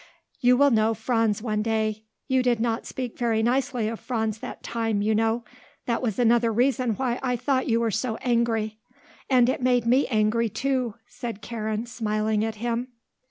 [0.39, 2.05] You will know Franz one day.
[2.27, 5.43] You did not speak very nicely of Franz that time, you know;
[5.85, 8.79] that was another reason why I thought you were so angry.
[9.29, 12.87] And it made me angry, too," said Karen, smiling at him.